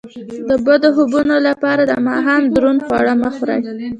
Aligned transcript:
د 0.49 0.51
بد 0.65 0.83
خوبونو 0.95 1.35
لپاره 1.47 1.81
د 1.85 1.93
ماښام 2.07 2.43
دروند 2.55 2.79
خواړه 2.85 3.13
مه 3.21 3.29
خورئ 3.35 3.59